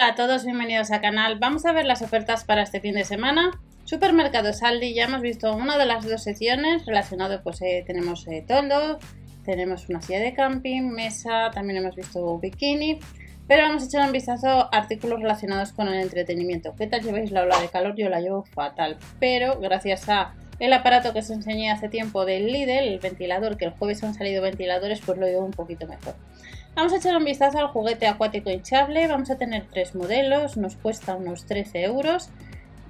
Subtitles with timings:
[0.00, 1.40] Hola a todos, bienvenidos al canal.
[1.40, 3.50] Vamos a ver las ofertas para este fin de semana.
[3.82, 8.46] Supermercado Saldi, ya hemos visto una de las dos secciones relacionado, pues eh, tenemos eh,
[9.44, 13.00] tenemos una silla de camping, mesa, también hemos visto bikini,
[13.48, 16.76] pero vamos a echar un vistazo a artículos relacionados con el entretenimiento.
[16.78, 17.96] ¿Qué tal lleváis la ola de calor?
[17.96, 22.46] Yo la llevo fatal, pero gracias a el aparato que os enseñé hace tiempo del
[22.52, 26.14] Lidl, el ventilador, que el jueves han salido ventiladores, pues lo llevo un poquito mejor.
[26.78, 29.08] Vamos a echar un vistazo al juguete acuático hinchable.
[29.08, 32.30] Vamos a tener tres modelos, nos cuesta unos 13 euros.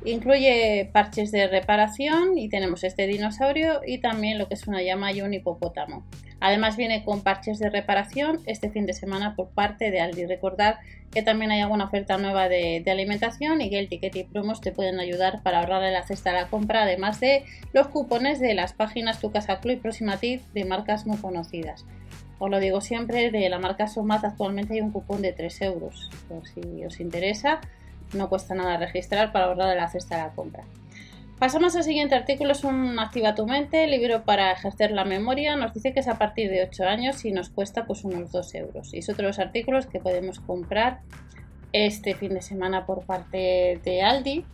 [0.05, 5.12] Incluye parches de reparación y tenemos este dinosaurio y también lo que es una llama
[5.12, 6.05] y un hipopótamo.
[6.41, 10.27] Además viene con parches de reparación este fin de semana por parte de Aldi.
[10.27, 10.77] Recordad
[11.11, 14.70] que también hay alguna oferta nueva de, alimentación y que el ticket y promos te
[14.70, 18.55] pueden ayudar para ahorrar en la cesta de la compra, además de los cupones de
[18.55, 21.84] las páginas Tu Casa Club y Proximativ de marcas muy conocidas.
[22.39, 26.09] Os lo digo siempre, de la marca Somat actualmente hay un cupón de 3 euros.
[26.28, 27.61] Por si os interesa,
[28.12, 30.65] no cuesta nada registrar para ahorrar la cesta de la compra.
[31.39, 35.55] Pasamos al siguiente artículo, es un Activa tu mente, libro para ejercer la memoria.
[35.55, 38.55] Nos dice que es a partir de 8 años y nos cuesta pues unos 2
[38.56, 38.92] euros.
[38.92, 40.98] Y es otro de los artículos que podemos comprar
[41.73, 44.45] este fin de semana por parte de Aldi.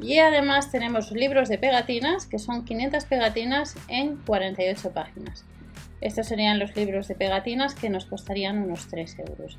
[0.00, 5.44] Y además tenemos libros de pegatinas, que son 500 pegatinas en 48 páginas.
[6.00, 9.56] Estos serían los libros de pegatinas que nos costarían unos 3 euros.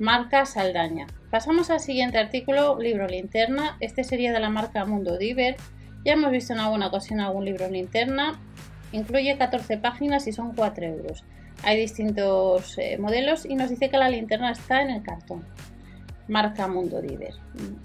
[0.00, 1.06] Marca Saldaña.
[1.30, 3.76] Pasamos al siguiente artículo, libro linterna.
[3.78, 5.56] Este sería de la marca Mundo Diver.
[6.04, 8.40] Ya hemos visto en alguna ocasión algún libro linterna.
[8.90, 11.24] Incluye 14 páginas y son 4 euros.
[11.62, 15.44] Hay distintos eh, modelos y nos dice que la linterna está en el cartón.
[16.26, 17.34] Marca Mundo Diver.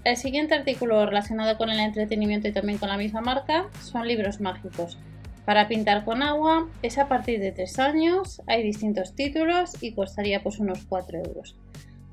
[0.02, 4.40] El siguiente artículo relacionado con el entretenimiento y también con la misma marca son libros
[4.40, 4.98] mágicos.
[5.44, 10.42] Para pintar con agua es a partir de 3 años, hay distintos títulos y costaría
[10.42, 11.54] pues unos 4 euros.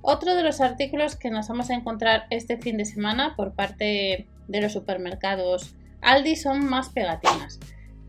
[0.02, 4.28] Otro de los artículos que nos vamos a encontrar este fin de semana por parte
[4.48, 7.60] de los supermercados Aldi son más pegatinas.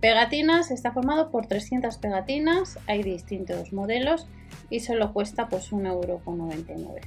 [0.00, 4.26] Pegatinas está formado por 300 pegatinas, hay distintos modelos
[4.70, 7.00] y solo cuesta pues 1,99€.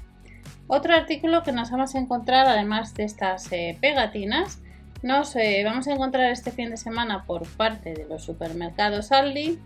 [0.67, 4.59] Otro artículo que nos vamos a encontrar además de estas eh, pegatinas
[5.01, 9.57] nos eh, vamos a encontrar este fin de semana por parte de los supermercados Aldi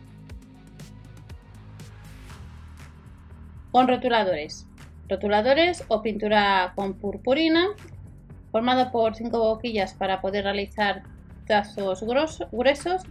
[3.71, 4.67] con rotuladores.
[5.09, 7.67] Rotuladores o pintura con purpurina
[8.51, 11.03] formado por cinco boquillas para poder realizar
[11.45, 13.01] trazos gruesos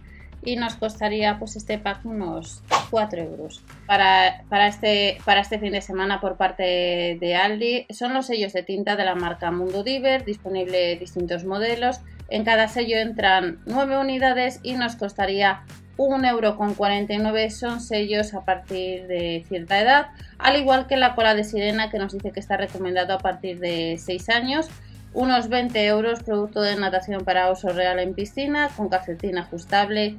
[0.43, 3.63] y nos costaría pues este pack unos 4 euros.
[3.87, 8.53] Para, para, este, para este fin de semana por parte de Aldi son los sellos
[8.53, 11.99] de tinta de la marca Mundo Diver disponible distintos modelos.
[12.29, 15.63] En cada sello entran 9 unidades y nos costaría
[15.97, 20.07] 1,49€ son sellos a partir de cierta edad,
[20.37, 23.59] al igual que la cola de sirena que nos dice que está recomendado a partir
[23.59, 24.69] de 6 años,
[25.13, 30.17] unos 20 euros producto de natación para uso real en piscina, con calcetín ajustable,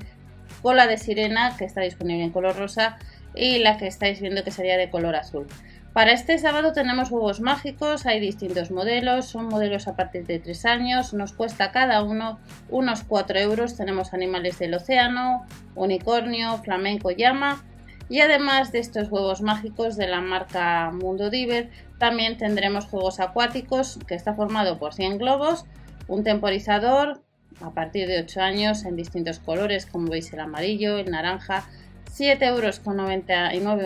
[0.63, 2.97] cola de sirena que está disponible en color rosa
[3.37, 5.47] y la que estáis viendo que sería de color azul.
[5.93, 10.67] Para este sábado tenemos huevos mágicos, hay distintos modelos, son modelos a partir de 3
[10.67, 12.39] años, nos cuesta cada uno
[12.69, 17.65] unos 4 euros, tenemos animales del océano, unicornio, flamenco, llama
[18.11, 23.99] y además de estos huevos mágicos de la marca Mundo Diver, también tendremos juegos acuáticos
[24.07, 25.65] que está formado por 100 globos,
[26.09, 27.23] un temporizador
[27.63, 31.65] a partir de 8 años en distintos colores como veis el amarillo, el naranja,
[32.19, 32.81] 7,99 euros,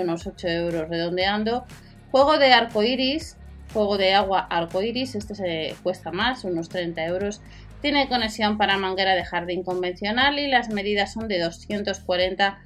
[0.01, 1.65] unos 8 euros redondeando
[2.11, 3.37] Juego de arco iris,
[3.73, 7.41] juego de agua arco iris, este se cuesta más, unos 30 euros.
[7.81, 12.59] Tiene conexión para manguera de jardín convencional y las medidas son de 240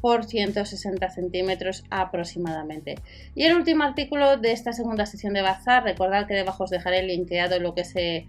[0.00, 2.94] por 160 centímetros aproximadamente.
[3.34, 7.02] Y el último artículo de esta segunda sesión de bazar, recordad que debajo os dejaré
[7.02, 8.26] linkeado lo que es eh,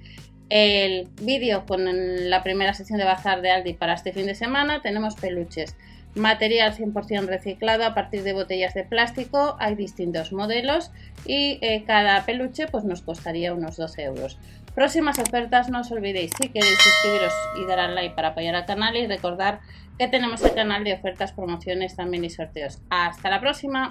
[0.49, 1.85] el vídeo con
[2.29, 4.81] la primera sesión de bazar de Aldi para este fin de semana.
[4.81, 5.75] Tenemos peluches
[6.17, 9.55] material 100% reciclado a partir de botellas de plástico.
[9.59, 10.91] Hay distintos modelos
[11.25, 14.37] y eh, cada peluche pues, nos costaría unos 12 euros.
[14.75, 18.65] Próximas ofertas, no os olvidéis si queréis suscribiros y dar al like para apoyar al
[18.65, 19.59] canal y recordar
[19.97, 22.79] que tenemos el canal de ofertas, promociones también y sorteos.
[22.89, 23.89] Hasta la próxima.